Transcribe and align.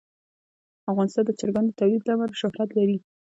افغانستان 0.91 1.23
د 1.25 1.31
چرګانو 1.39 1.69
د 1.71 1.77
تولید 1.79 2.01
له 2.05 2.11
امله 2.15 2.35
شهرت 2.41 2.69
لري. 2.77 2.97